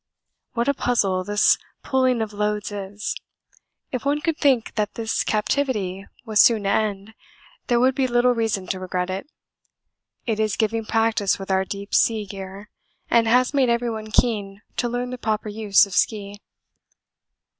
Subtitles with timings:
[0.53, 3.13] What a puzzle this pulling of loads is!
[3.91, 7.13] If one could think that this captivity was soon to end
[7.67, 9.29] there would be little reason to regret it;
[10.25, 12.71] it is giving practice with our deep sea gear,
[13.11, 16.41] and has made everyone keen to learn the proper use of ski.